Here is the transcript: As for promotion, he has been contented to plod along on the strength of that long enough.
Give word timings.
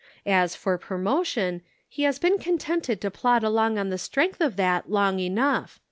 As 0.25 0.55
for 0.55 0.79
promotion, 0.79 1.61
he 1.87 2.01
has 2.09 2.17
been 2.17 2.39
contented 2.39 2.99
to 3.01 3.11
plod 3.11 3.43
along 3.43 3.77
on 3.77 3.91
the 3.91 3.99
strength 3.99 4.41
of 4.41 4.55
that 4.55 4.89
long 4.89 5.19
enough. 5.19 5.79